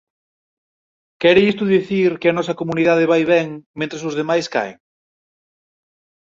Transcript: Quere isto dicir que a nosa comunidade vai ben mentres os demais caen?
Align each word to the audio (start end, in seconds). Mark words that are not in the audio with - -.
Quere 1.21 1.41
isto 1.51 1.63
dicir 1.75 2.11
que 2.19 2.27
a 2.29 2.35
nosa 2.37 2.57
comunidade 2.61 3.09
vai 3.11 3.23
ben 3.33 3.47
mentres 3.79 4.05
os 4.09 4.17
demais 4.19 4.47
caen? 4.53 4.77